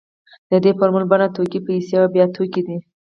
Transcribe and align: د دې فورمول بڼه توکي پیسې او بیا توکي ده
د 0.49 0.53
دې 0.63 0.71
فورمول 0.77 1.05
بڼه 1.11 1.27
توکي 1.35 1.59
پیسې 1.67 1.93
او 1.99 2.05
بیا 2.13 2.25
توکي 2.35 2.61
ده 2.67 2.77